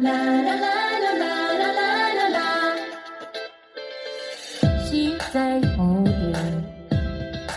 [0.00, 2.76] 啦啦啦啦啦啦啦啦啦。
[4.84, 6.64] 心在后面，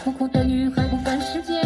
[0.04, 1.62] 苦苦的女孩不分时间，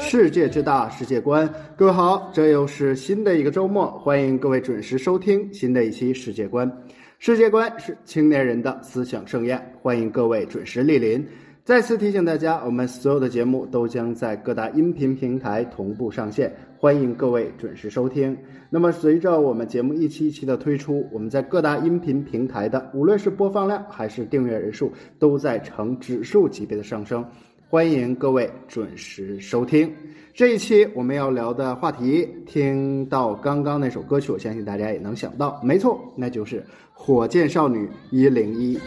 [0.00, 1.46] 世界之大，世界观。
[1.76, 6.70] 各位好，这又是新的一个周末，欢迎各位准时收听新的一期世界观。
[7.18, 11.26] 世界观是青年人的思想盛宴，欢迎各位准时莅临。
[11.66, 18.38] 再次提醒大家，我们所有的节目都将在各大音频平台同步上线，欢迎各位准时收听。
[18.70, 27.26] 那么，随着我们节目一期一期的推出，我们在各大音频平台的无论是播放量还是订阅人数，都在呈指数级别的上升。
[27.68, 29.92] 欢迎各位准时收听
[30.32, 32.28] 这一期我们要聊的话题。
[32.46, 38.78] 听到刚刚那首歌曲，我相信大家也能想到，没错，那就是火箭少女一零一。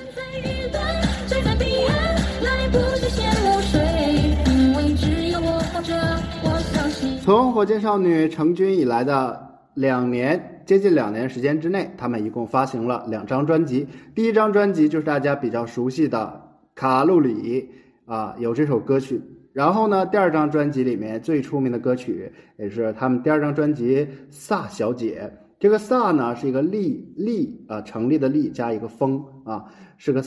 [7.29, 9.39] 从火箭少女成军以来的
[9.75, 13.87] 两年，接近两年时间之内，他们一共发行了两张专辑。
[14.15, 16.41] 第一张专辑就是大家比较熟悉的
[16.73, 17.69] 《卡路里》
[18.11, 19.21] 啊，有这首歌曲。
[19.53, 23.97] 然后呢，第二张专辑里面最出名的歌曲，也是他们第二张专辑
[24.31, 25.31] 《萨小姐》。
[25.59, 29.65] 这个萨呢是一个立立啊，成立的立加一个风啊，
[29.97, 30.19] 是个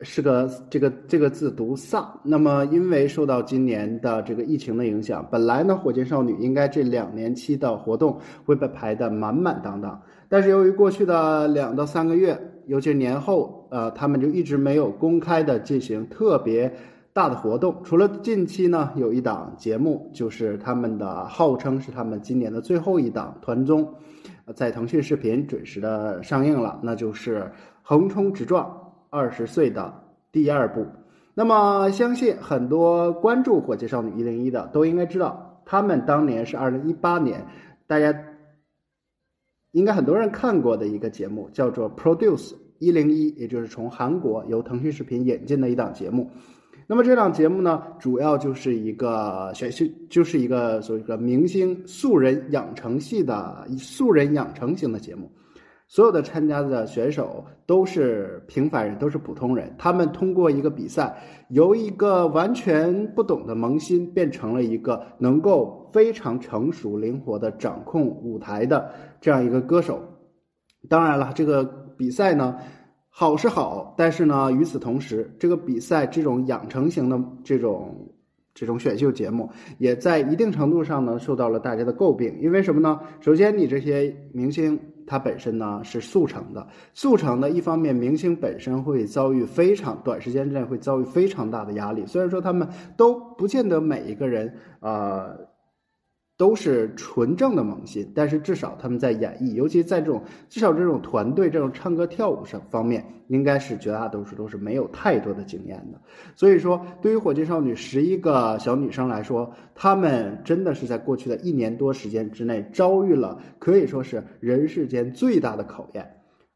[0.00, 2.12] 是个这个这个字读萨。
[2.22, 16.72] 那么因为受到今年的这个疫情的影响，本来呢火箭少女应该这两年期的活动会被排得满满当当，但是由于过去的两到三个月，尤其年后，呃，他们就一直没有公开的进行特别。
[17.12, 23.88] 大的活动，除了近期呢有一档节目，就是他们的号称是他们今年的最后一档团综，
[24.54, 27.38] 在腾讯视频准时的上映了，那就是
[27.80, 28.75] 《横冲直撞
[29.10, 29.92] 二十岁》的
[30.32, 30.86] 第二部。
[31.34, 37.46] 那么，相信很多关注《火箭少女一零一》的都应该知道，他们当年是二零一八年，
[37.86, 38.14] 大家
[39.72, 46.30] 应该很多人看过的一个节目，叫做《Produce 一零一》，也就是从韩国由腾讯视频引进的一档节目。
[46.86, 55.30] 那么这档节目呢，主要就是一个选秀，就是一个所谓的明星素人养成系的素人养成型的节目。
[55.88, 59.74] 所有的参加的选手都是平凡人，都是普通人。
[59.78, 61.16] 他们通过一个比赛，
[61.48, 70.02] 由一个完全不懂的萌新，变成了一个能够非常成熟、灵活的掌控舞台的这样一个歌手。
[70.88, 71.64] 当然了，这个
[71.96, 72.56] 比赛呢。
[73.18, 78.12] 好是好，但是呢，与此同时，这个比赛这种养成型的这种
[78.52, 79.48] 这种选秀节目，
[79.78, 82.38] 也在一定程度上呢受到了大家的诟病。
[82.42, 83.00] 因为什么呢？
[83.20, 92.04] 首先，你这些明星它本身呢是速成的，速成的一方面，明星本身会遭遇非常短时间之内会遭遇非常大的压力。
[92.06, 95.55] 虽然说他们都不见得每一个人呃。
[96.36, 105.98] 都是纯正的萌新，但是至少他们在演绎，尤其在这种至少这种团队这种唱歌跳舞上方面，应该是绝大多数都是没有太多的经验的。
[106.34, 116.06] 所以说，对于火箭少女十一个小女生来说，她们真的是在过去的一年多时间之内，遭遇了可以说是人世间最大的考验。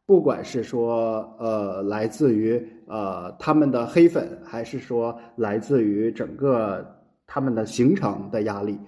[0.05, 6.85] 不管是说呃来自于呃他们的黑粉，还是说来自于整个
[7.27, 8.79] 他们的行程的压力。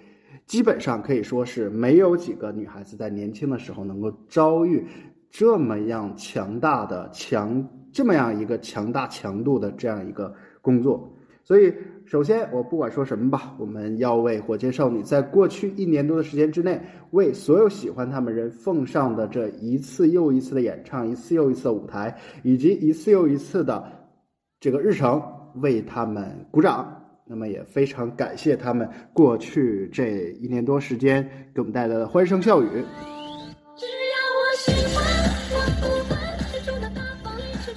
[0.47, 4.85] 基本上可以说是没有几个女孩子在年轻的时候能够遭遇
[5.31, 11.09] 这么样强大的强这么样一个强大强度的这样一个工作。
[11.45, 11.75] 所以，
[12.07, 23.85] 首先我不管说什么吧，我们要为火箭少女在过去一年多的时间之内，为所有喜欢他们人奉上的这一次又一次的演唱，一次又一次的舞台，以及一次又一次的
[24.61, 25.21] 这个日程，
[25.57, 27.02] 为他们鼓掌。
[27.33, 32.85] 那么也非常感谢他们过去这一年多时间给我们带来的欢声笑语。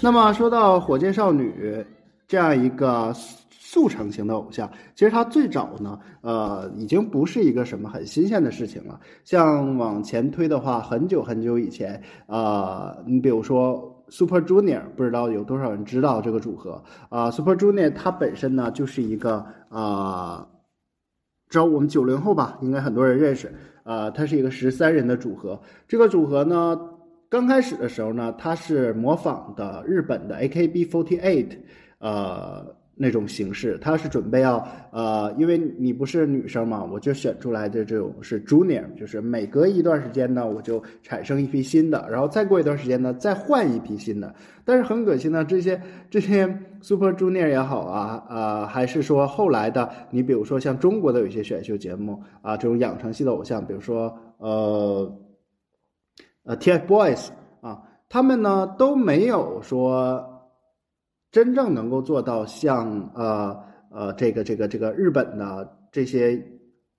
[0.02, 1.82] 那么说到火箭少女
[2.28, 3.14] 这样一个
[3.50, 9.00] 速成型的偶像，其实它最早呢，呃，已经不是一个什么很新鲜的事情了。
[9.24, 13.94] 像往前推的话，很久很久以前，呃，你比如说。
[14.10, 20.48] Super Junior 不知道有多少人知道这个组合啊？Super Junior 它本身呢就是一个啊，
[21.50, 23.54] 知道我们九零后吧，应该很多人认识
[23.84, 24.10] 啊。
[24.10, 25.60] 它是一个十三人的组合。
[25.88, 26.80] 这个组合呢，
[27.30, 31.58] 刚开始的时候呢，它是模仿的日本的 A K B forty eight，
[32.00, 32.75] 呃。
[32.95, 44.33] 那种形式，他是准备要呃，因为你不是女生嘛，我就选出来的这种是 junior，就是每隔一段时间呢，我就产生一批新的，然后再过一段时间呢，再换一批新的。
[44.63, 46.47] 但是很可惜呢，这些这些
[46.81, 55.19] super junior 也好啊，呃，还是说后来的，你比如说像中国的有些选秀节目啊，这种养成系的偶像，比如说呃。
[56.48, 57.30] 呃 TFBOYS
[57.62, 60.35] 啊，他们呢都没有说
[61.36, 63.60] 真正能够做到像呃
[63.92, 66.42] 呃这个这个这个日本的这些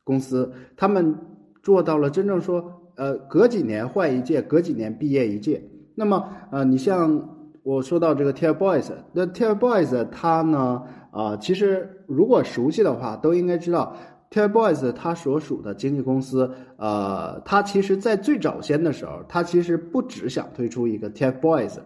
[0.04, 1.16] 公司，他们
[1.62, 2.62] 做到了真正说
[2.96, 5.62] 呃隔几年换一届，隔几年毕业一届。
[5.94, 7.32] 那么呃你像。
[7.62, 10.80] 我说到这个 TFBOYS，那 TFBOYS 他呢，
[11.10, 13.96] 啊，其实如果熟悉的话，都应该知道
[14.30, 21.78] TFBOYS 它所属的经纪公司，呃，它其实在最早先的时候，它其实不只想推出一个 TFBOYS，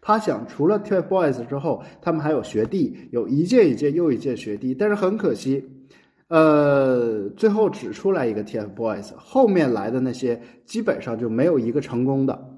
[0.00, 5.64] 它想除了 TFBOYS 之后，他们还有学弟，有一届一届又一届学弟，但是很可惜，
[6.28, 12.52] 呃，最后只出来一个 TFBOYS，后面来的那些基本上就没有一个成功的。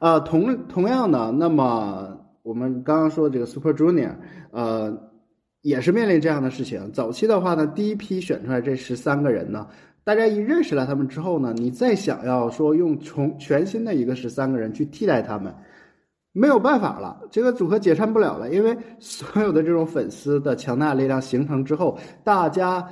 [0.00, 4.16] 呃，同同样的，那么我们刚刚说这个 Super Junior，
[4.50, 5.11] 呃，
[5.62, 6.92] 也是面临这样的事情。
[6.92, 9.66] 早期的话呢，第一批选出来这十三个人呢，
[10.04, 15.54] 大家一认识了他们之后呢，你再想要说用重全新的一个十三个人去替代他们，
[16.32, 22.86] 没有办法了，这个组合解散不了了，因为所有的这种粉丝的强大力量形成之后，大家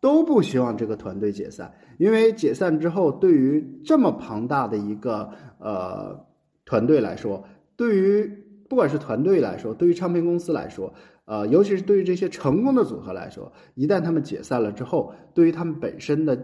[0.00, 6.24] 都不希望这个团队解散，因为解散之后，对于这么庞大的一个呃。
[6.68, 7.44] 团队来说，
[7.76, 8.28] 对于
[8.68, 10.92] 不管是团队来说，对于唱片公司来说，
[11.26, 16.34] 呃，尤其是对于这些成功的组合来说，一旦他们解散了之后，对于他们本身的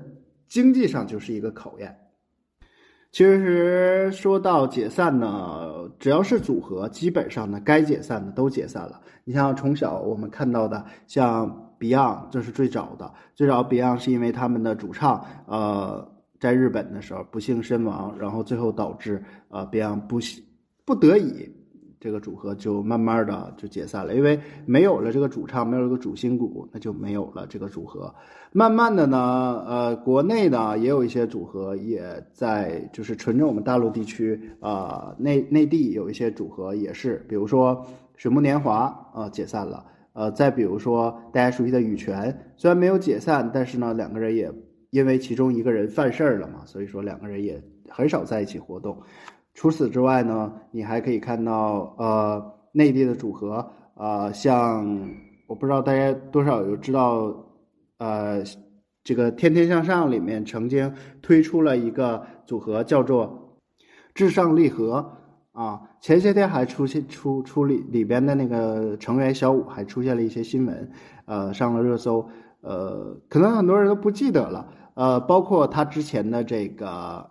[0.46, 1.96] 经济上就是一个考验。
[3.10, 9.00] 其实说到解散呢，只要是组合，基本上呢该解散的都解散了。
[9.24, 16.12] 你像从小我们看到的，像 Beyond，这是最早的，最早 Beyond 是因为他们的主唱，呃。
[16.40, 20.18] 在日本的时候不幸身亡，然后最后导致呃 Beyond 不
[20.84, 21.48] 不得已，
[22.02, 28.12] 这个组合就慢慢的就解散了，因为没有了这个主唱，没有了个主心骨，那就没有了这个组合。
[28.50, 32.02] 慢慢的呢，呃，国内呢也有一些组合也
[32.32, 44.52] 在，就是纯正我们大陆地区啊内内地有一些组合也是，比如说水木年华啊解散了，呃，再比如说大家熟悉的羽泉，虽然没有解散，但是呢两个人也。
[44.92, 47.58] 因为其中一个人犯事儿了嘛，所以说两个人也
[47.88, 48.94] 很少在一起活动。
[49.54, 55.10] 除此之外呢，你还可以看到，呃，内地的组合，呃，像
[55.46, 57.34] 我不知道大家多少有知道，
[57.98, 58.42] 呃，
[59.04, 63.58] 这个《天天向上》里面曾经推出了一个组合叫做
[64.14, 65.12] “至上励合”
[65.52, 70.90] 啊，前些天还出现出出里里边的那个成员小五还出现了一些新闻，
[71.26, 72.26] 呃，上了热搜，
[72.62, 74.66] 呃，可能很多人都不记得了。
[74.94, 77.28] 呃，包括他之前的这个，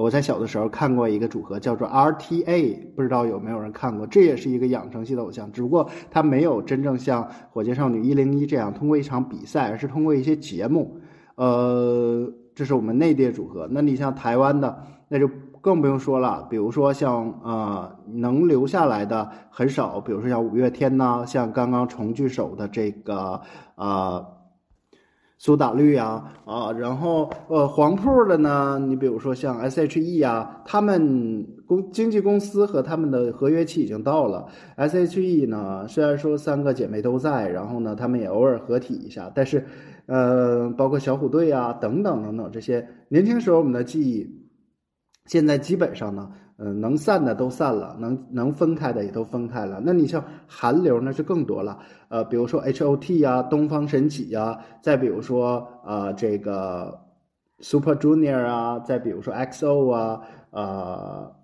[0.00, 4.06] 我在小的时候看过一个组合叫做 RTA，不知道有没有人看过？
[4.06, 10.96] 这也是一个养成系的偶像，只不过他没有真正像火箭少女一零一这样通过一场比赛，而是通过一些节目。
[11.34, 13.68] 呃，这是我们内地的组合。
[13.70, 15.28] 那你像台湾的，那就
[15.60, 16.46] 更不用说了。
[16.48, 23.38] 比如说像呃，能留下来的很少，比如说像五月天呐，像刚刚重聚首的这个
[23.74, 24.39] 呃。
[25.42, 34.46] 苏打绿呀，啊，然后呃，黄铺的呢，你比如说像 S.H.E 呀，他们公经纪公司和他们的合约期已经到了。
[34.76, 39.64] S.H.E 呢，虽然说三个姐妹都在，然后呢，他们也偶尔合体一下，但是，
[40.04, 44.28] 呃，包括小虎队啊，等等等等这些年轻时候我们的记忆，
[45.24, 46.30] 现在基本上呢。
[46.62, 49.80] 嗯，能散的都散了，能能分开的也都分开了。
[49.82, 51.78] 那你像韩流那就更多了，
[52.10, 57.00] 呃，比如说 H O T 呀，东方神起呀，再比如说呃这个
[57.60, 61.34] Super Junior 啊，再比如说 X O 啊，呃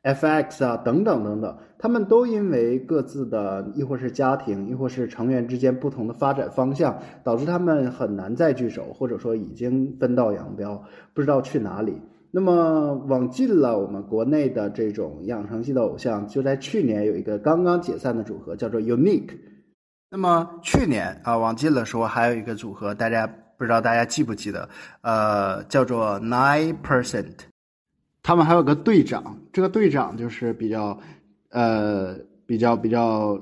[0.00, 12.00] F X 啊等等等等，他们都因为各自的亦或是家庭，亦或是成员之间不同的发展方向，导致他们很难再聚首，或者说已经分道扬镳，不知道去哪里。
[12.36, 19.30] 那么往近了，我们国内的这种养成系的偶像，就在去年有一个刚刚解散的组合，叫做 Unique。
[20.10, 23.26] 那么去年啊，往近了说，还有一个组合，大家
[23.56, 24.68] 不知道大家记不记得？
[25.00, 27.32] 呃，叫做 Nine Percent。
[28.22, 31.00] 他们还有个队长，这个队长就是比较
[31.48, 33.40] 呃比较比较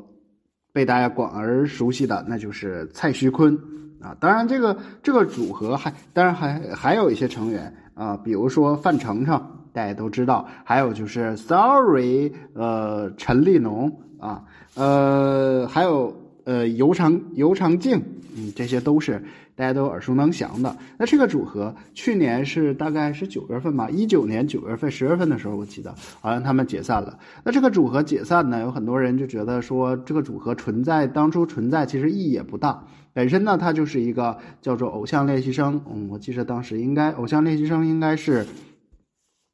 [0.72, 3.58] 被大家广而熟悉的，那就是蔡徐坤
[4.00, 4.16] 啊。
[4.20, 7.74] 当然，这个这个组合还当然还还有一些成员。
[7.94, 9.40] 啊，比如说范丞丞，
[9.72, 14.42] 大家都知道，还有就是 Sorry，呃，陈立农啊，
[14.74, 18.02] 呃，还有呃尤长尤长靖
[18.36, 19.22] 嗯，这些都是
[19.54, 20.76] 大家都耳熟能详的。
[20.98, 27.18] 那这个组合去年是大概是九月份吧，一九年九月份、十月份的时候，我记得好像他们解散了。
[27.44, 32.84] 那这个组合解散呢，有很多人就觉得说这个组合存在当初存在其实意义也不大。
[33.12, 38.44] 本身呢，它就是一个叫做《偶像练习生》，嗯，我记得当时应该《偶像练习生》应该是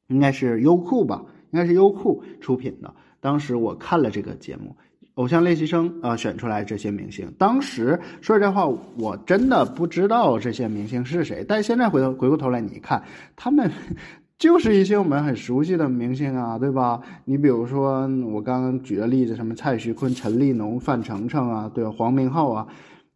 [0.08, 2.94] 应该是优酷吧，应该是优酷出品的。
[3.20, 4.74] 当时我看了这个节目。
[5.20, 7.30] 偶像练习生啊，选出来这些明星。
[7.36, 11.44] 当时说实话，我真的不知道这些明星是谁。
[11.46, 13.02] 但现在回头回过头来，你看，
[13.36, 13.70] 他们
[14.38, 17.02] 就是一些我们很熟悉的明星啊，对吧？
[17.26, 21.90] 你比如说我刚刚举的例子，什么蔡徐坤、陈立农、范丞丞啊，对吧？
[21.90, 22.66] 黄明昊啊，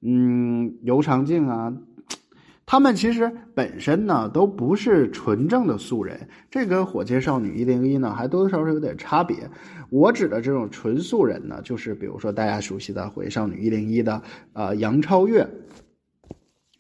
[0.02, 1.73] 嗯，尤长靖啊。
[2.66, 9.37] 他们其实本身呢都不是纯正的素人，这跟火箭少女一零一呢还多多少少有点差别。
[9.90, 14.21] 我指的这种纯素人呢，就是比如说大家熟悉的火箭少女一零一的
[14.54, 15.47] 呃杨超越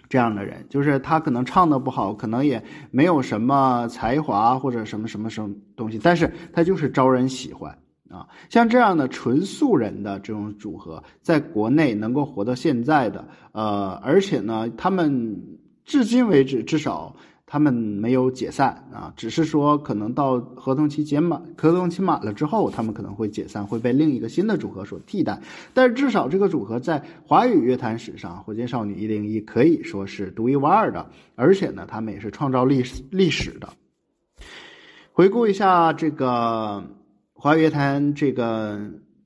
[0.08, 7.70] 这样的人，就是他可能唱的不好，可能也没有什么才华或者什么什么什么东西，但是他就是招人喜欢
[8.08, 8.26] 啊。
[8.48, 15.53] 像这样的纯素人的这种组合，在国内能够活到现在的，呃，而且呢，他们。
[15.84, 17.14] 至今为止，至少
[17.46, 25.40] 他们没有解散啊，只是说可能到合同期解满，合同期满了之后，他们可能会解散，会被另一个新的组合所替代。
[25.72, 33.68] 但是至少这个组合在华语乐坛史上，火箭少女一零一可以说是独一无二的，而且呢，他们也是创造历史历史的。
[35.12, 36.82] 回顾一下这个
[37.34, 38.80] 华语乐坛这个。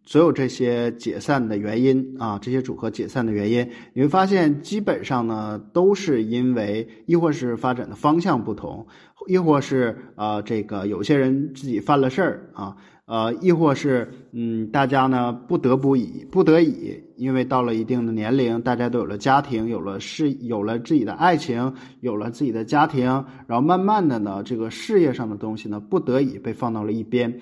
[0.09, 8.87] 所有这些解散的原因啊，这些组合解散的原因，你会发现基本上呢都是因为，亦或是发展的方向不同，
[9.27, 12.75] 亦或是啊这个有些人自己犯了事儿啊。
[13.09, 23.07] 呃，亦或是，嗯，大家呢不得不以不得已，因为到了一定的年龄，大家都有了家庭，有了事，有了自己的爱情，有了自己的家庭，
[23.47, 27.35] 然后慢慢的呢，这个事业上的东西呢，不得已被放到了一边。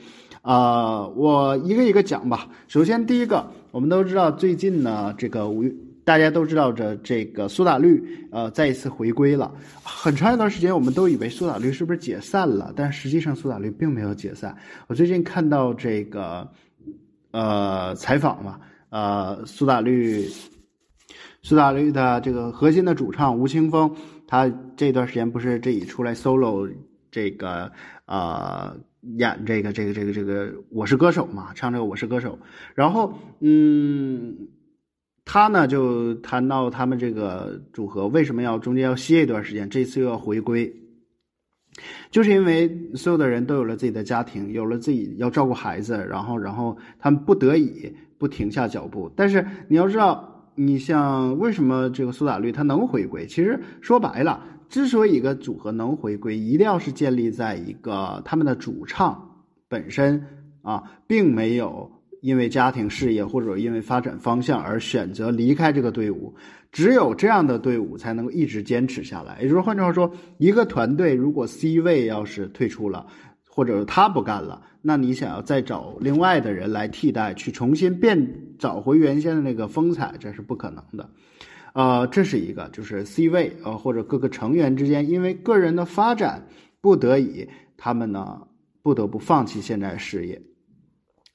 [0.43, 2.47] 呃，我一个一个讲吧。
[2.69, 5.75] 首先，第一个，我们都知道最近呢，这个五月。
[6.07, 9.53] 大家都知道，这这个苏打绿，呃，再一次回归了。
[9.83, 12.73] 很长一段时间，我们都以为苏打绿是不是解散了？
[12.77, 14.57] 但实际上，苏打绿并没有解散。
[14.87, 16.49] 我最近看到这个，
[17.33, 18.61] 呃，采访嘛，
[18.91, 20.25] 呃，苏打绿，
[21.43, 23.93] 苏打绿的这个核心的主唱吴青峰，
[24.29, 26.71] 他这段时间不是这一出来 solo
[27.11, 27.73] 这个，
[28.05, 28.77] 呃，
[29.19, 32.39] 演这个这个这个这个我是歌手嘛，唱这个我是歌手，
[32.77, 34.37] 然后，嗯。
[35.29, 40.73] 他呢就谈到他们这个组合为什么要中间要歇一段时间，这次又要回归，
[42.13, 49.11] 就是因为所有的人都有了自己的家庭，有了自己要照顾孩子，然后然后他们不得已不停下脚步。
[49.17, 53.27] 但是你要知道，你像为什么这个苏打绿他能回归？
[53.27, 60.25] 其实说白了，之所以一个组合能回归，一定要是建立在一个他们的主唱本身
[60.63, 61.91] 啊，并没有。
[62.21, 66.35] 因为家庭事业或者因为发展方向而选择离开这个队伍，
[66.73, 69.39] 只有这样的队伍才能够一直坚持下来。
[69.41, 73.07] 也就是换句话说，一个团队如果 C 位要是退出了，
[73.49, 81.09] 或者他不干了，那你想要再找另外的人来替代，去重新变找回原先的那个风采，这是不可能的。
[81.73, 86.47] 呃，这是一个，就是 C 位呃或者各个成员之间因为个人的发展
[86.81, 88.41] 不得已，他们呢
[88.83, 90.41] 不得不放弃现在事业。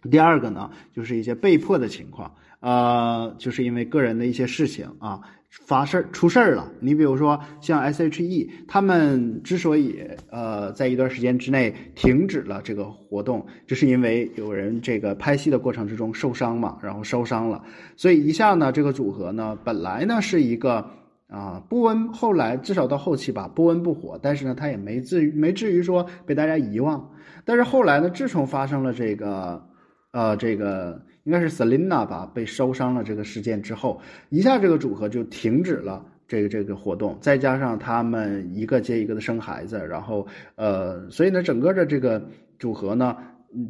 [0.10, 6.72] 第二个呢，就是一些被迫的情况，呃，就是因为个人的一些事情啊，发事儿出事儿了。
[6.80, 10.00] 你比如说像 S.H.E，他们之所以
[10.32, 17.64] 呃在一段时间之内停止了这个活动，就是因为有人这个拍戏的过程之中受伤嘛，然后烧伤了，
[17.96, 20.84] 所以一下呢，这个组合呢本来呢是一个
[21.28, 27.08] 啊不温，后来至少到后期吧不温不火，但是呢他也没至于没至于说被大家遗忘。
[27.46, 29.64] 但是后来呢，自从发生了这个。
[30.12, 34.00] 呃，这个应该是 Selina 吧，被烧伤了这个事件之后，
[34.30, 42.22] 一下这个组合就停止了这个这个活动，再加上他们一个接一个的生孩子，然后呃，所以呢，整个的这个
[42.60, 43.16] 组合呢，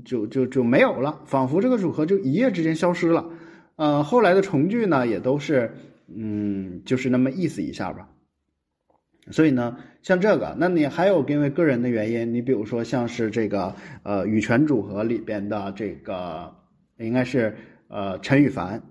[0.04, 3.26] 就就就没有了，仿佛这个组合就一夜之间消失了。
[3.76, 5.72] 呃，后来的重聚呢，也都是
[6.08, 8.08] 嗯，就是那么意思一下吧。
[9.32, 13.74] 所以呢，像这个，那你还有因为个人的原因，你比如说像是这个
[14.04, 16.54] 呃羽泉组合里边的这个，
[16.98, 17.56] 应该是
[17.88, 18.82] 呃陈羽凡，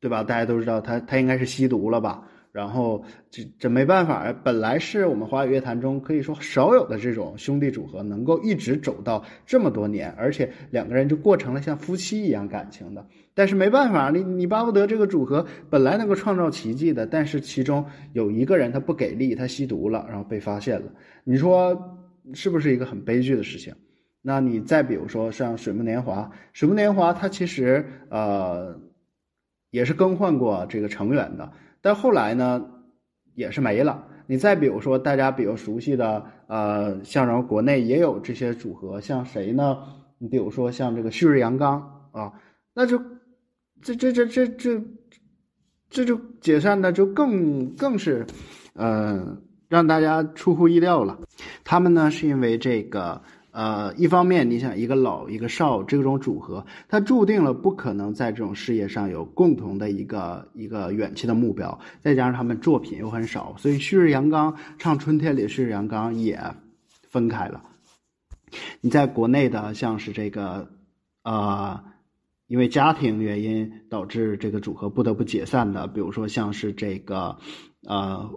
[0.00, 0.22] 对吧？
[0.22, 2.26] 大家都知道他他应该是吸毒了吧？
[2.52, 13.06] 然后这这没办法，本来是我们华语乐坛中可以说少有的这种兄弟组合，能够一直走到这么多年，而且两个人就过成了像夫妻一样感情的。
[13.32, 20.92] 但是没办法，你你巴不得这个组合本来能够创造奇迹的，但是其中有一个人他不给力，他吸毒了，然后被发现了。
[21.24, 21.98] 你说
[22.34, 23.74] 是不是一个很悲剧的事情？
[24.20, 28.78] 那你再比如说像水木年华，水木年华他其实呃
[29.70, 31.50] 也是更换过这个成员的。
[31.82, 32.64] 但后来呢，
[33.34, 34.06] 也是没了。
[34.26, 39.76] 你再比如说，大家比较熟悉的，呃，像然后国内也有这些组合，像谁呢？
[40.16, 42.32] 你比如说像这个旭日阳刚啊，
[42.72, 42.98] 那就
[43.82, 44.82] 这这这这这
[45.90, 48.24] 这就解散的就更更是，
[48.74, 49.36] 呃，
[49.68, 51.18] 让大家出乎意料了。
[51.64, 53.20] 他们呢是因为这个。
[53.52, 66.40] 呃，一方面，你想一个老一个少这种组合，它注定了不可能在这种事业上有共同的一个一个远期的目标，再加上他们作品又很少，所以旭日阳刚唱春天里旭日阳刚也
[67.10, 67.62] 分开了。
[68.80, 70.70] 你在国内的像是这个，
[71.22, 71.84] 呃，
[72.46, 77.36] 因为家庭原因导致这个组合不得不解散的，比如说像是这个，
[77.86, 78.30] 呃，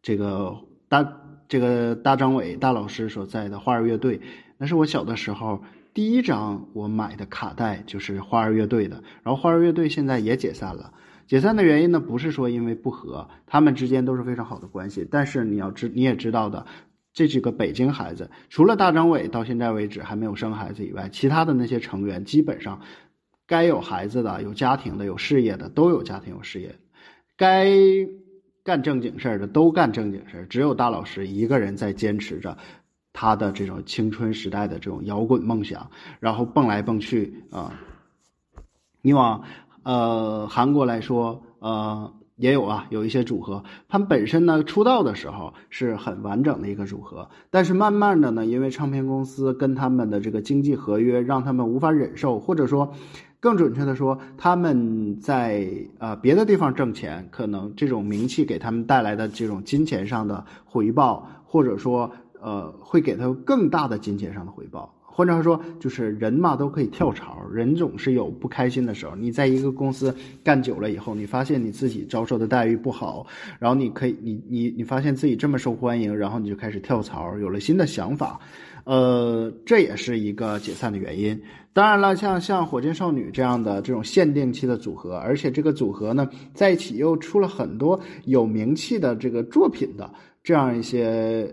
[0.00, 0.56] 这个
[0.88, 1.06] 大
[1.48, 4.22] 这个大张伟大老师所在的花儿乐队。
[4.64, 9.04] 那是我小的时候第一张我买的卡带，就是花儿乐队的。
[9.22, 10.94] 然后花儿乐队现在也解散了。
[11.26, 15.06] 解散的原因呢，不是说因为不和，他们之间都是非常好的关系。
[15.10, 16.64] 但是你要知你也知道的，
[17.12, 22.80] 这几个北京孩子，除了大张伟到现在为止还没有生孩子以外，其他的那些成员基本上
[23.46, 26.76] 该有孩子的、有家庭的、有事业的都有家庭有事业，
[27.36, 27.68] 该
[28.62, 32.56] 干正经事儿的都干正经事儿，只有大老师一个人在坚持着。
[33.14, 35.88] 他的这种青春时代的这种摇滚梦想，
[36.20, 37.72] 然后蹦来蹦去啊。
[39.00, 39.44] 你往
[39.84, 52.92] 呃韩国来说，呃也有啊，有一些组合，他们本身呢出道的时候是很完整的一个组合，但是慢慢的呢，因为唱片公司跟他们的这个经济合约，让他们无法忍受，或者说
[53.38, 55.68] 更准确的说，他们在
[55.98, 62.10] 呃别的地方挣钱，可能这种名气给他们带来的这种金钱上的回报，或者说。
[62.44, 64.94] 呃，会给他更大的金钱上的回报。
[65.00, 69.16] 换句话说，就是人嘛都可以跳槽，人总是有不开心的时候。
[69.16, 73.24] 你在一个公司干久了以后，你发现你自己遭受的待遇不好，
[73.58, 78.38] 然后你可以，你你你发现自己这么受欢迎，然后你就开始跳槽，有了新的想法。
[78.84, 81.40] 呃，这也是一个解散的原因。
[81.72, 91.50] 当然了，像像火箭少女这样的这种限定期的组合，而且这个组合呢在一起又出了很多有名气的这个作品的这样一些。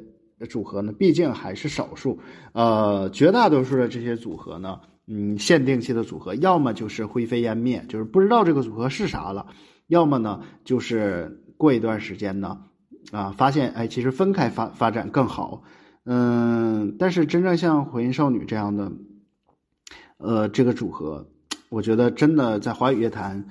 [0.48, 2.20] 组合呢，毕竟还是少数，
[2.54, 9.46] 呃，绝大多数的这些组合呢，嗯，限定期的组合，要么就是灰飞烟灭，就是不知道这个组合是啥了；
[9.88, 12.60] 要么呢，就是过一段时间呢，
[13.12, 15.64] 啊，发现哎，其实分开发发展更好，
[16.06, 18.92] 嗯，但是真正像火焰少女这样的，
[20.18, 21.28] 呃，这个组合，
[21.70, 23.46] 我觉得真的在华语乐坛，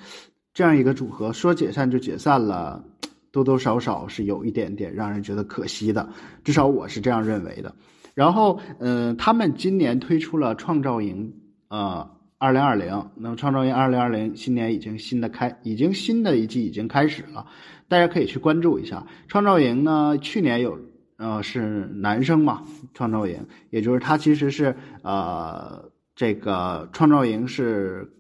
[0.53, 2.85] 这样一个组合说解散就解散了。
[3.33, 6.09] 多多少少是有一点点让人觉得可惜的，
[6.43, 7.75] 至少我是这样认为的。
[8.13, 11.33] 然后，嗯，他们今年推出了创造营，
[11.69, 13.11] 呃，二零二零。
[13.15, 17.47] 那么，创造营二零二零新年已经新的开，已经新的一季已经开始了，
[17.87, 19.07] 大家可以去关注一下。
[19.29, 20.77] 创造营呢，去年有，
[21.17, 22.65] 呃，是男生嘛？
[22.95, 28.13] 创造营，也就是他其实是，呃，这个创造营是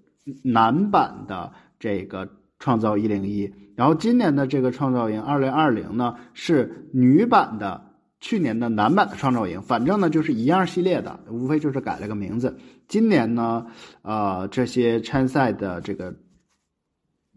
[0.44, 2.28] 男版的这个
[2.60, 3.52] 创造一零一。
[3.80, 7.80] 然后今年的这个创造营二零二零呢是女版的，
[8.20, 12.58] 去年的男版的创造营，反正呢就是一样系列的，无非就是改了个名字。
[12.88, 13.66] 今年呢，
[14.02, 16.14] 呃，这些参赛的这个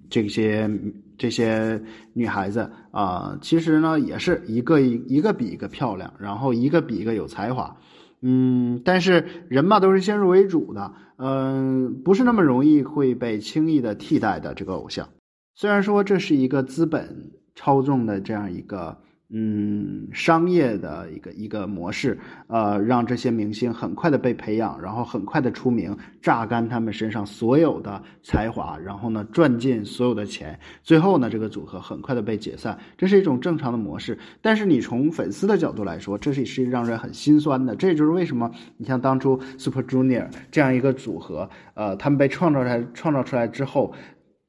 [0.10, 0.70] 这些
[1.18, 7.78] 这些女孩子啊，其实呢也是一个一一个比一个漂亮，然后一个比一个有才华，
[8.22, 15.08] 嗯，但是人嘛都是先入为主的，嗯，不是那么容易会被轻易的替代的这个偶像。
[15.56, 18.98] 虽然说这是一个资本操纵的这样一个
[19.36, 34.18] 嗯商业的一个一个模式，呃，让这些明星很快的被培养，然后很快的出名，榨干他们身上所有的才华，然后呢赚尽所有的钱，最后呢这个组合很快的被解散，这是一种正常的模式。
[34.42, 37.76] 但是你从粉丝的角度来说，这是是让人很心酸的。
[37.76, 43.94] 这就是为什么你像当初 Super Junior 这样一个组合，呃，他们被创造出来创造出来之后，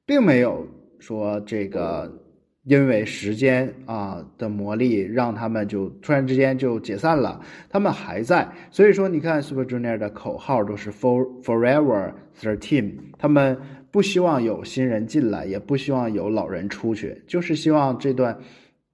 [0.07, 0.67] 并没有。
[1.05, 2.11] 说这个，
[2.63, 7.39] 因为时间啊的魔力，让他们就突然之间就解散了。
[7.69, 13.59] 他们还在，所以说你看 Super Junior 的口号都是 For Forever Thirteen，他们
[13.91, 18.39] 不希望有新人进来，也不希望有老人出去，就是希望这段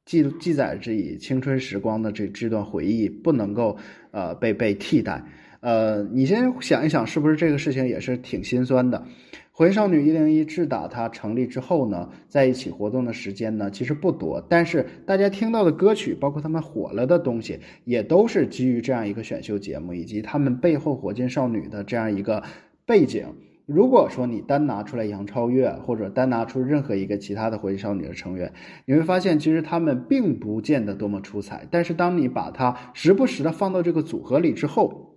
[0.05, 3.77] 记记载着以青春时光的这这段回忆不能够
[4.11, 5.23] 呃被被替代。
[5.61, 9.05] 呃，你先想一想，是不是这个事情也是挺心酸的？
[9.53, 22.43] 火焰少女一零一智打它成立之后呢，在一起活动的时间呢其实不多，但是大家听到的歌曲，包括他们火了的东西，也都是基于这样一个选秀节目以及他们背后火箭少女的这样一个
[22.87, 23.27] 背景。
[23.67, 28.53] 如果说你单拿出来杨超越，或者单拿出任何一个其他的火箭少女的成员，
[28.87, 31.69] 你会发现其实他们并不见得多么出彩。
[31.71, 35.10] 但是当你把它时不时的放到这个组合里之后，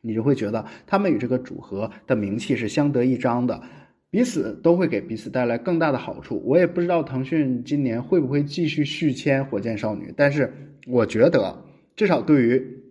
[0.00, 3.62] 你就会觉得他们与这个组合的名气是相得益彰的，
[4.10, 6.42] 彼此都会给彼此带来更大的好处。
[6.44, 10.52] 我也不知道腾讯今年会不会继续续签火箭少女，但是
[10.86, 11.62] 我觉得
[11.94, 12.82] 至少对于，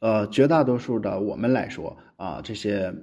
[0.00, 2.94] 呃绝大多数的我们来说啊，这些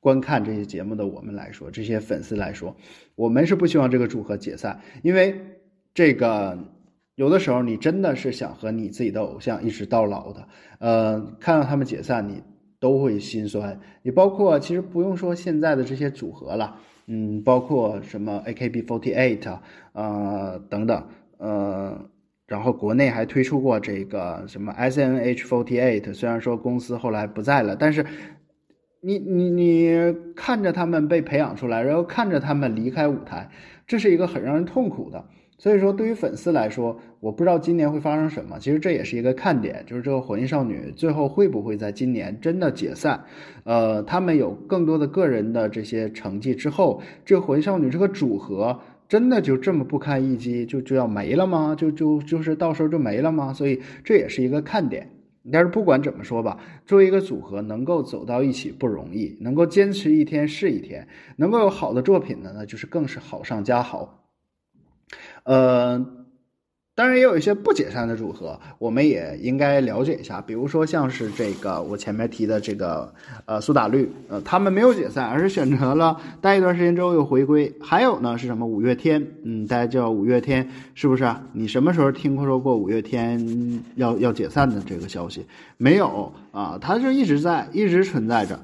[0.00, 2.76] 观看这些节目的我们来说，这些粉丝来说，
[3.14, 5.40] 我们是不希望这个组合解散，因为
[5.92, 6.58] 这个。
[7.18, 12.40] 有的时候，你真的是想和你自己的偶像一直到老的，呃，看到他们解散，你
[12.78, 13.80] 都会心酸。
[14.02, 16.76] 你包括其实不用说现在的这些组合了，
[17.08, 19.58] 嗯，包括什么 AKB48
[19.94, 22.08] 啊等等，呃，
[22.46, 28.06] 然后国内还推出过这个什么 S N H forty eight，虽然说公司后来不在了，但是
[29.00, 33.50] 你你你看着他们被培养出来，然后看着他们离开舞台，
[33.88, 35.24] 这是一个很让人痛苦的。
[35.58, 38.58] 所以说，对于粉丝来说，我不知道今年会发生什么。
[38.60, 43.20] 其实这也是一个看点，就是这个火焰少女最后会不会在今年真的解散？
[43.64, 51.74] 呃，他们有更多的个人的这些成绩之后，这个火焰少女这个组合真的就这么不堪一击，就就要没了吗？
[51.76, 53.52] 就就就是到时候就没了吗？
[53.52, 55.10] 所以这也是一个看点。
[55.50, 64.27] 但是不管怎么说吧，作为一个组合能够走到一起不容易，能够坚持一天是一天，能够有好的作品的呢，就是更是好上加好。
[65.48, 65.98] 呃，
[66.94, 70.42] 当然也有一些不解散的组合，我们也应该了解一下。
[70.42, 73.10] 比如说像是这个我前面提的这个
[73.46, 77.72] 呃苏打绿，呃他们没有解散，而是选择了待一段时间之后又回归。
[77.80, 79.26] 还有呢是什么五月天？
[79.42, 81.24] 嗯，大家叫五月天是不是？
[81.54, 85.46] 你什么时候听说过五月天要要解散的这个消息？
[85.78, 88.60] 没有啊，他是一直在，一直存在着。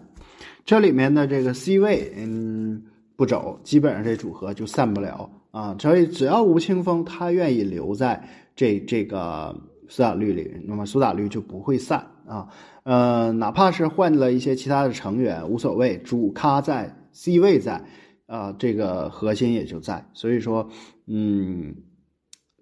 [0.67, 2.83] 这里面的这个 C 位，嗯，
[3.17, 5.31] 不走，基本上这组合就散不了。
[5.55, 9.55] 啊，所以只要吴青峰他愿意留在这这个
[9.89, 12.49] 苏打绿里，那么苏打绿就不会散啊。
[12.83, 17.85] 呃，哪怕是换了一些其他的成员无所谓，主咖在，C 位在，
[18.27, 20.05] 啊，这个核心也就在。
[20.13, 20.69] 所以说，
[21.07, 21.77] 嗯，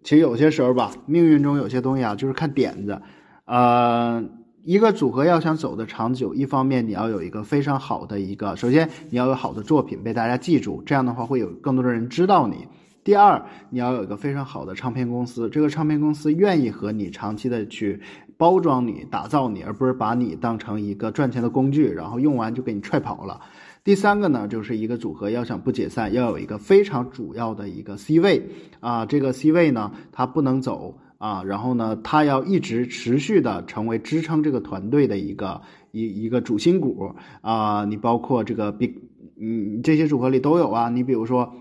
[0.04, 3.00] 其实有些时候吧，命运中有些东西啊，就是看点子。
[3.46, 4.22] 呃，
[4.64, 12.68] 一个组合要想走得长久，一方面你要有一个非常好的一个，首先你要有好的作品被大家记住，这样的话会有更多的人知道你。
[13.02, 18.00] 第二，你要有一个非常好的唱片公司，这个唱片公司愿意和你长期的去
[18.36, 23.40] 包装你、打造你，而不是把你当成一个赚钱的工具，然后用完就给你踹跑了。
[23.82, 28.40] 第三个呢，就是一个组合要想不解散，要有一个非常主要的一个 C 位
[28.78, 37.84] 啊，这个 C 位呢，它不能走啊，然后呢，它要一直持续的成为支撑这个团队的一个一一个主心骨啊。
[37.84, 38.94] 你包括这个 Big，
[39.40, 40.88] 嗯，这些组合里都有啊。
[40.88, 41.54] 你比如说。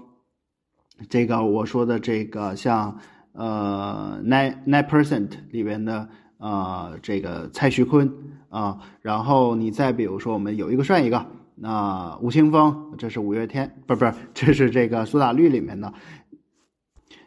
[1.10, 2.95] 这个我说的这个像
[3.34, 8.08] 呃 nine nine percent 里边的呃这个蔡徐坤
[8.50, 15.91] 啊，然后你再比如说我们有一个算一个，那吴青峰，这是五月天，不是不是，这是这个苏打绿里面的。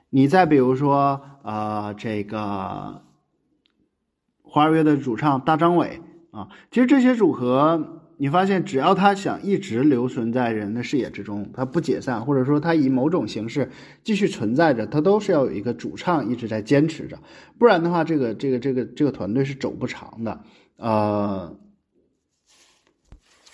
[0.08, 3.02] 你再比如说呃这个
[4.42, 6.00] 花儿乐的主唱大张伟
[6.32, 8.00] 啊，其实这些组合。
[8.16, 13.72] 你发现，只要他想一直留存在人的视野之中，他不解散，或者说他以某种形式
[14.04, 17.18] 继续存在着，他都是要有一个主唱一直在坚持着，
[17.58, 20.40] 不然的话，这个这个这个这个团队是走不长的。
[20.76, 21.56] 呃，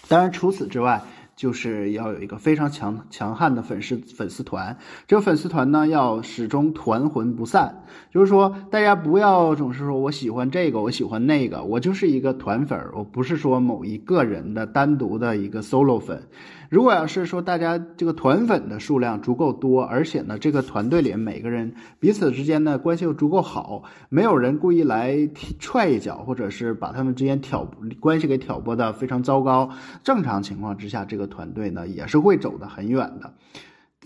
[0.09, 1.03] 当然除此之外。
[1.41, 4.77] 就是要有一个非常强强悍的粉丝粉丝团，
[5.07, 7.83] 这个粉丝团呢要始终团魂不散。
[8.11, 16.29] 就是说，大家不要总是说我喜欢这个，我喜欢那个，我就是一个团粉儿，我不是说某一个人的单独的一个 solo 粉。
[16.71, 25.29] 如果要是说大家这个团粉的数量足够多，而且呢，这个团队里每个人彼此之间呢关系又足够好，没有人故意来
[25.59, 29.71] 踹一脚，或者是把他们之间挑关系给挑拨的非常糟糕，
[30.05, 33.35] 正常情况之下，这个团队呢也是会走得很远的。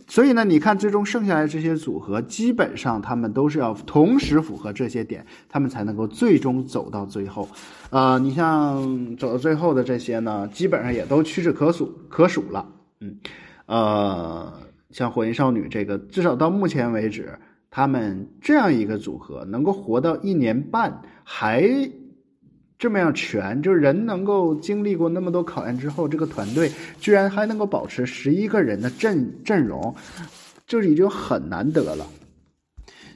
[0.07, 7.49] 所以呢，你看最终剩下来这些组合，基本上他们都是要同时符合这些点，他们才能够最终走到最后。
[7.91, 12.69] 呃，你像走到最后的这些呢，基本上也都屈指可数可数了。
[13.01, 13.17] 嗯，
[13.67, 14.53] 呃，
[14.91, 17.39] 像火焰少女这个，至少到目前为止，
[17.71, 21.63] 他们这样一个组合能够活到一年半，还
[22.79, 29.95] 这么样全，就是人能够经历过那么多考验之后，这个团队居然还能够保持十一个人的阵阵容，
[30.67, 32.07] 就是已经很难得了。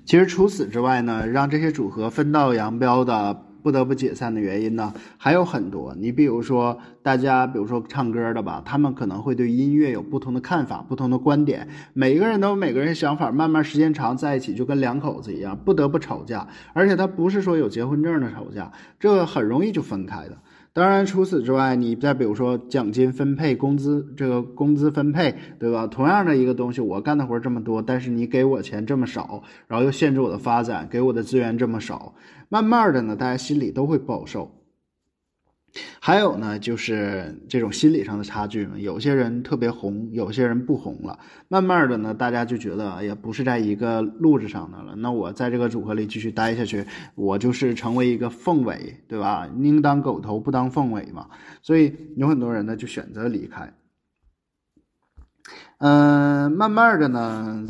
[0.05, 3.48] 其实除此之外呢，让这些组合分道扬镳的。
[3.69, 20.39] 不得不解散的原因呢还有很多，你比如说大家，比如说唱歌的吧，他们可能会对音乐有不同的看法、不同的观点，每个人都有每个人想法，慢慢时间长在一起就跟两口子一样，不得不吵架，而且他不是说有结婚证的吵架，这很容易就分开的。
[20.79, 25.89] 当然，除此之外，你再比如说奖金分配、工资这个工资分配，对吧？
[25.89, 32.15] 同样的一个东西，我干的活这么多，但是你给我钱这么少，然后又限制我的发展，给我的资源这么少，
[32.49, 34.58] 慢慢的呢，大家心里都会不好受。
[36.01, 38.79] 还有呢，就是这种心理上的差距嘛。
[38.79, 41.19] 有些人特别红，有些人不红了。
[41.49, 44.95] 慢慢的呢，大家就觉得也不是在一个路子上的了。
[44.97, 49.49] 那我在这个组合里继续待下去，我就是成为一个凤尾，对吧？
[49.57, 51.29] 宁当狗头不当凤尾嘛。
[51.63, 53.73] 所以有很多人呢就选择离开。
[55.79, 57.67] 嗯，慢慢的呢。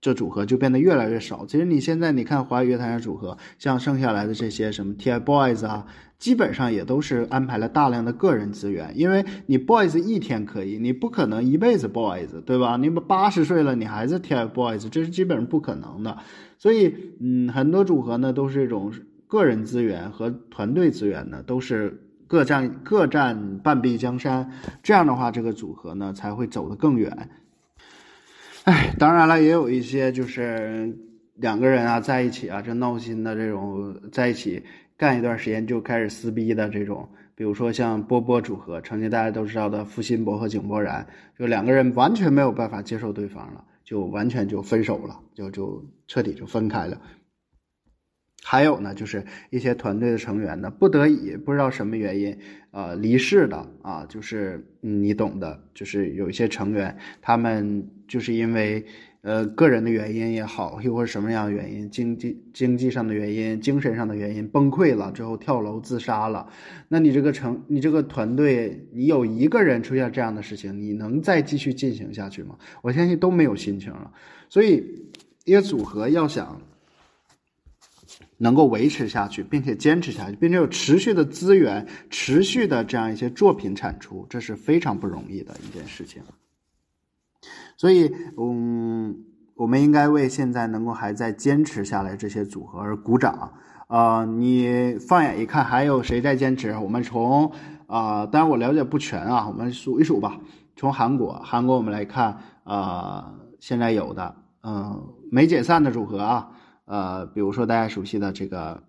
[0.00, 1.44] 这组合就变得越来越少。
[1.44, 5.86] 其实你现在你看华语乐坛的组合，像剩下来的这些什么 TFBOYS 啊，
[6.18, 8.92] 基本上也都是安排了大量的个人资源。
[8.96, 12.76] 因为你 Boys 一天可以，你不可能一辈子 Boys，对吧？
[12.76, 16.18] 你八十岁了，你还是 TFBOYS，这是基本上不可能的。
[16.58, 18.92] 所以，嗯，很多组合呢都是这种
[19.26, 24.50] 个人资源和团队资源呢都是各占各占半壁江山。
[24.82, 27.28] 这样的话，这个组合呢才会走得更远。
[28.64, 30.98] 哎，当然了，也有一些就是
[31.36, 34.64] 两个人啊在一起啊，这闹心的这种，在一起
[34.98, 41.06] 干一段时间就开始撕逼的这种，比如说像波波组合，曾经大家都知道的付辛博和井柏然，
[41.38, 47.00] 就两个人完全没有办法接受对方了，就完全就分手了，就就彻底就分开了。
[48.42, 52.36] 还有呢，就是一些团队的成员呢，不得已不知道什么原因，
[52.72, 58.84] 呃，离世的啊，就是你懂的，就是有一些成员，他们就是因为
[59.22, 66.48] 呃个人的原因也好，又或者什么样的原因，经济经济上的原因、精神上的原因崩溃了之后跳楼自杀了，
[66.88, 72.56] 那你这个成，你这个团队，你有一个人出现这样的事情，你能再继续进行下去吗？
[72.82, 74.12] 我相信都没有心情了。
[74.48, 74.84] 所以，
[75.44, 76.60] 一个组合要想。
[78.40, 86.22] 能够维持下去，并且坚持下去，并且有持续的资源、持续的这样一些作品产出，这是非常不容易的一件事情。
[87.78, 93.52] 所以，嗯，我们应该为现在能够还在坚持下来这些组合而鼓掌。
[93.86, 96.76] 啊，你放眼一看，还有谁在坚持？
[96.76, 97.50] 我们从
[97.86, 100.38] 啊，当然我了解不全啊，我们数一数吧。
[100.76, 106.50] 从韩国，韩国我们来看，啊，现在有的，嗯，没解散的组合啊。
[106.84, 108.82] 呃，比如说大家熟悉的这个，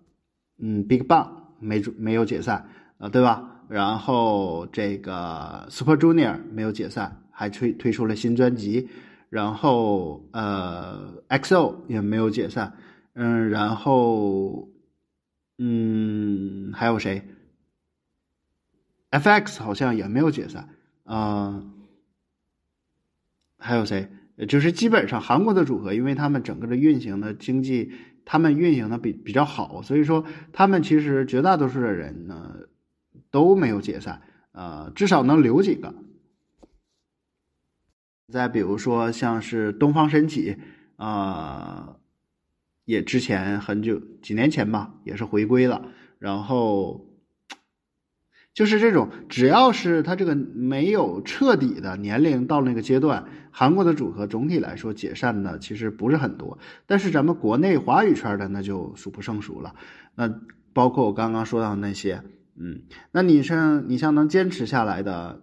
[0.60, 1.28] 嗯，Big Bang
[1.60, 3.62] 没没有解散，呃，对吧？
[3.68, 8.86] 然后这个 Super Junior 没有解散，还推推出了新专辑。
[9.30, 12.76] 然后呃，XO 也没有解散，
[13.14, 14.68] 嗯，然后
[15.56, 17.22] 嗯，还有谁
[19.10, 20.68] ？FX 好像也没有解散，
[21.04, 21.62] 啊，
[23.56, 24.10] 还有谁？
[24.48, 27.92] 就是基本上韩国的组合，因为他们整个的运行的经济，
[28.24, 32.56] 他们运行的比比较好，所以说他们其实绝大多数的人呢
[33.30, 35.94] 都没有解散，呃，至少能留几个。
[38.30, 40.56] 再比如说像是东方神起，
[40.96, 41.96] 啊，
[42.84, 45.86] 也之前很久几年前吧，也是回归了，
[46.18, 47.06] 然后。
[48.52, 56.58] 就是这种，只要是他这个没有彻底的年龄到那个阶段，韩国的组合总体来说解散的其实不是很多。
[56.84, 59.76] 但是咱们国内华语圈的那就数不胜数了。
[60.16, 60.34] 那
[60.72, 62.24] 包括我刚刚说到的那些，
[62.58, 65.40] 嗯，那你像你像能坚持下来的，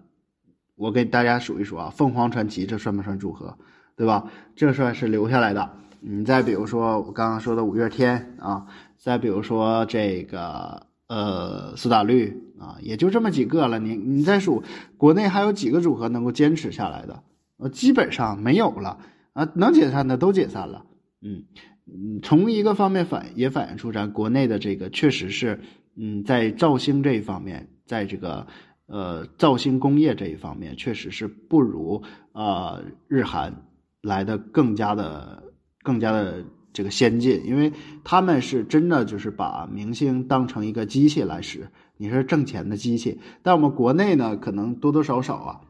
[0.78, 3.58] 我给大家数一数啊，凤凰传奇这算不算组合？
[3.98, 4.32] 对吧？
[4.56, 5.70] 这算是留下来的。
[6.00, 10.88] 你再比如说我刚刚说的五月天啊，再比如说这个。
[11.10, 13.80] 呃，苏打绿啊，也就这么几个了。
[13.80, 14.62] 你你再数，
[14.98, 17.24] 国内还有几个组合能够坚持下来的？
[17.56, 19.00] 呃，基本上没有了
[19.32, 19.48] 啊。
[19.56, 20.86] 能解散的都解散了。
[21.22, 21.46] 嗯
[21.86, 25.62] 嗯，从一个方面反也反映出咱国内的这个确实是，
[25.96, 28.46] 嗯，在造星这一方面，在这个
[28.88, 32.02] 呃造星工业这一方面，确实是不如
[32.34, 33.54] 啊日韩
[34.02, 35.44] 来的更加的
[35.84, 36.44] 更加的。
[36.74, 37.74] 这个先进，因为
[38.04, 43.20] 他们是真的就是把明星当成一个机器来使，你是挣钱的机器。
[43.42, 45.62] 但我们国内呢，可能多多少少啊，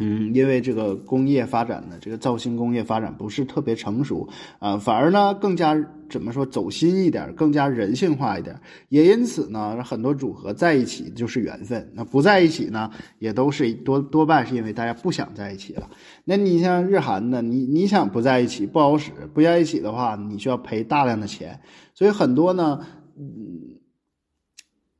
[0.00, 4.28] 嗯，因为这个工业发展的这个造星工业发展不是特别成熟，
[4.60, 5.76] 啊，反而呢更加
[6.08, 8.56] 怎么说走心一点，更加人性化一点。
[8.90, 15.90] 也因此呢，很多组合在一起就是缘分，那不在一起呢，也都是多多半是因为大家不想在一起了。
[16.24, 21.60] 那你像日韩的，你你想不在一起不好使，不在一起的话，你需要赔大量的钱。
[21.92, 22.86] 所以很多呢，
[23.18, 23.80] 嗯，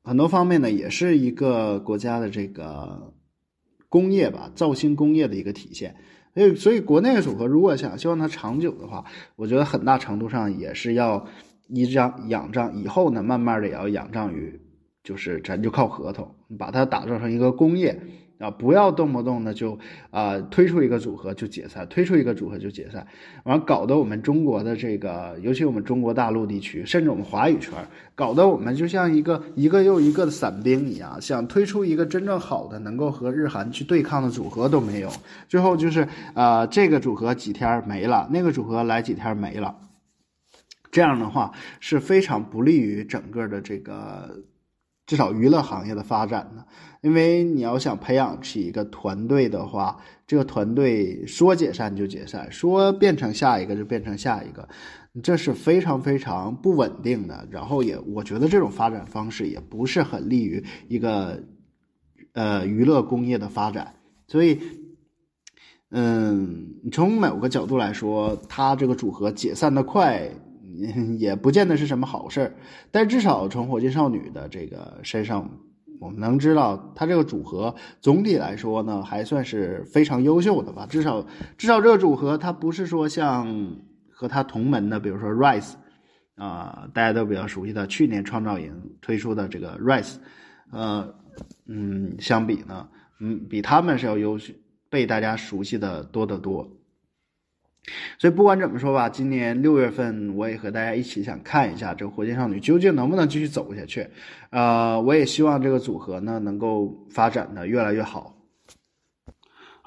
[0.03, 3.15] 很多方面呢，也是一个国家的这个。
[3.89, 5.95] 工业吧，造星工业的一个体现，
[6.35, 9.05] 所以所以国内的组合如果想希望它长久的话，
[9.37, 11.27] 我觉得很大程度上也是要
[11.69, 14.61] 依仗仰仗以后呢，慢慢的也要仰仗于，
[15.03, 17.99] 就是咱就靠合同把它打造成一个工业。
[18.39, 19.77] 啊，不要动不动的就
[20.11, 23.05] 啊推出一个组合就解散，推出一个组合就解散，
[23.43, 27.73] 完搞得我们中国的这个，尤其我们中国大陆地区，甚至我们华语圈，
[28.15, 35.11] 搞得我们就像一个一个又一个的散兵一样，想推出一个真正好的能够和日韩去对抗的组合都没有，
[35.49, 39.75] 最后就是啊这个组合几天没了，那个组合来几天没了，
[40.93, 44.45] 这样的话是非常不利于整个的这个。
[45.09, 46.63] 至少娱乐行业的发展呢，
[47.01, 54.69] 因为你要想培养起一个团队的话，这个团队说解散就解散，说变成下一个就变成下一个，
[55.23, 57.49] 这是非常非常不稳定的。
[57.51, 61.43] 然后也，我觉得这种发展方式也不是很利于一个
[62.35, 63.95] 呃娱乐工业的发展。
[64.27, 64.61] 所以，
[65.91, 70.31] 嗯，从某个角度来说，它这个组合解散的快。
[71.19, 72.55] 也不见得是什么好事儿，
[72.91, 75.51] 但至少从火箭少女的这个身上，
[76.01, 80.87] 我们能知道，她这个组合总体来说呢，还算是非常优秀的吧。
[80.89, 81.27] 至少，
[81.57, 83.77] 至少这个组合，它不是说像
[84.11, 85.73] 和他同门的，比如说 Rise，
[86.37, 90.17] 啊，大家都比较熟悉的去年创造营推出的这个 Rise，
[90.71, 91.15] 呃，
[91.67, 92.89] 嗯，相比呢，
[93.21, 94.53] 嗯，比他们是要优秀，
[94.91, 96.69] 被大家熟悉的多得多。
[98.19, 104.07] 所以不管怎么说吧，今年六月份我也和大家一起想看一下这个火箭少女究竟能不能继续走下去。
[104.51, 108.38] 呃，我也希望这个组合呢能够发展的越来越好。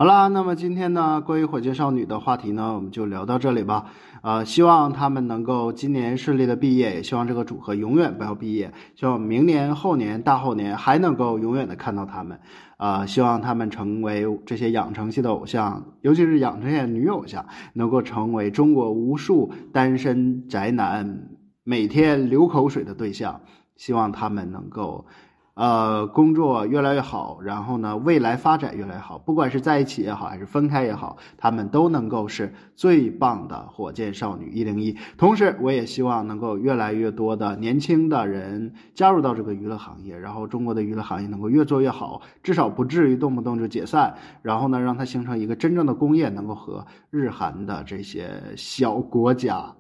[0.01, 3.85] 好了，那么今天呢关于火箭少女的话题呢，我们就聊到这里吧。
[4.23, 12.39] 呃，希望他们能够今年顺利的毕业，也希望这个组合永远不要毕业，希望明年、后年、大后年还能够永远的看到他们。
[12.77, 21.27] 啊，希望他们成为这些养成系的偶像，尤其是养成系的女偶像，能够成为中国无数单身宅男
[21.63, 23.39] 每天流口水的对象。
[23.75, 25.05] 希望他们能够。
[25.53, 29.17] 呃，工作越来越好，然后呢，未来发展越来越好。
[29.17, 34.97] 不管是在一起也好，还是分开也好，他们都能够是最棒的火箭少女一零一。
[35.17, 44.15] 同时，我也希望能够越来越多的年轻的人加入到这个娱乐行业，然后中国的娱乐行业能够越做越好，至少不至于动不动就解散。
[44.41, 49.75] 然后呢，让它形成一个真正的工业，能够和日韩的这些小国家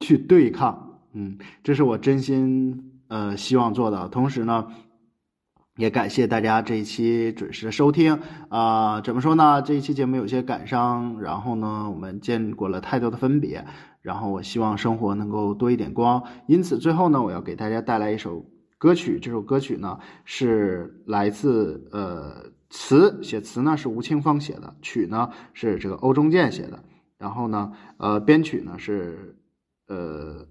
[0.00, 0.98] 去对抗。
[1.12, 4.08] 嗯，这是我真心呃希望做的。
[4.08, 4.66] 同时呢。
[5.78, 9.62] 也感谢大家这一期准时的收听啊，怎么说呢？
[9.62, 13.64] 这一期节目有些感伤，然后呢，我们见过了太多的分别，
[14.02, 18.44] 然后我希望生活能够多一点光，因此最后呢，我要给大家带来一首
[18.76, 26.82] 歌曲，这首歌曲呢是来自呃词写词呢是吴青峰写的，曲呢是这个欧中健写的，
[27.18, 29.36] 然后呢呃编曲呢是
[29.86, 30.44] 呃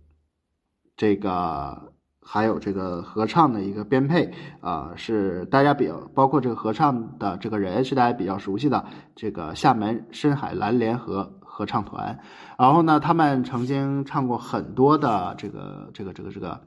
[0.96, 1.92] 这个。
[2.30, 8.86] 还有这个合唱的一个编配啊，是大家比较包括这个合唱的这个人是大家比较熟悉的
[9.16, 12.20] 这个厦门深海蓝联合合唱团。
[12.60, 16.60] 然后呢，他们曾经唱过很多的这个这个这个这个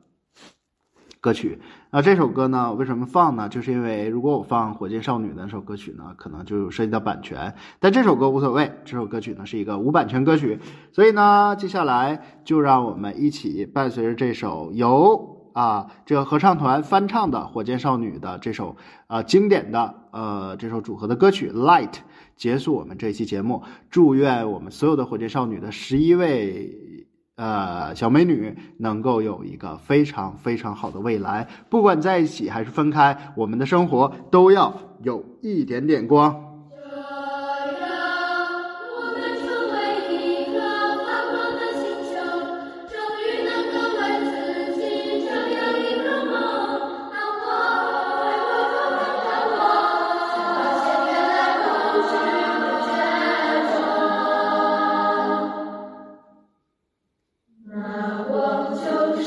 [1.20, 1.60] 歌曲。
[1.90, 3.50] 那这首歌呢，为什么放呢？
[3.50, 7.54] 就是因为如果我放火箭少女的那首歌曲呢，可能就涉及到版权。
[7.78, 10.58] 但这首歌无所谓，这首歌曲呢是一个无版权歌曲。
[10.90, 15.36] 所以呢，接下来就让我们一起伴随着这首由。
[15.52, 18.76] 啊，这个合唱团翻唱的火箭少女的这首
[19.08, 21.90] 呃经典的呃这首组合的歌曲《Light》，
[22.36, 23.62] 结束我们这期节目。
[23.90, 36.49] 祝愿我们所有的火箭少女的十一位呃小美女能够有一个非常非常好的未来，不管在一起还是分开，我们的生活都要有一点点光。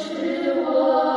[0.04, 1.12] 是我